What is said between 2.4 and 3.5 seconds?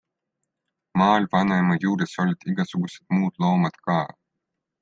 igasugused muud